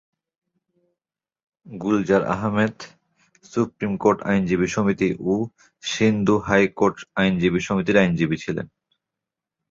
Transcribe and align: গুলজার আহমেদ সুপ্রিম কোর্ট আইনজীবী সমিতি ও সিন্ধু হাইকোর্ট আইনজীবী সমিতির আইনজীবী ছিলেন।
গুলজার 1.65 2.23
আহমেদ 2.27 2.75
সুপ্রিম 3.53 3.93
কোর্ট 3.97 4.19
আইনজীবী 4.23 4.67
সমিতি 4.67 5.09
ও 5.23 5.33
সিন্ধু 5.83 6.35
হাইকোর্ট 6.47 6.97
আইনজীবী 7.15 7.61
সমিতির 7.67 8.01
আইনজীবী 8.01 8.37
ছিলেন। 8.37 8.67